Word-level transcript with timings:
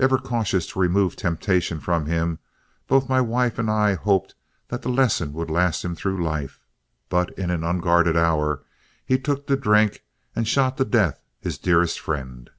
Ever 0.00 0.18
cautious 0.18 0.66
to 0.70 0.80
remove 0.80 1.14
temptation 1.14 1.78
from 1.78 2.06
him, 2.06 2.40
both 2.88 3.08
my 3.08 3.20
wife 3.20 3.56
and 3.56 3.70
I 3.70 3.94
hoped 3.94 4.34
that 4.66 4.82
the 4.82 4.88
lesson 4.88 5.32
would 5.34 5.48
last 5.48 5.84
him 5.84 5.94
through 5.94 6.20
life, 6.24 6.58
but 7.08 7.30
in 7.38 7.50
an 7.50 7.62
unguarded 7.62 8.16
hour 8.16 8.64
he 9.06 9.16
took 9.16 9.46
to 9.46 9.56
drink, 9.56 10.02
and 10.34 10.48
shot 10.48 10.76
to 10.78 10.84
death 10.84 11.20
his 11.38 11.56
dearest 11.56 12.00
friend. 12.00 12.50